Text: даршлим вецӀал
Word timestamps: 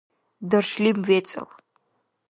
даршлим 0.49 0.97
вецӀал 1.07 1.49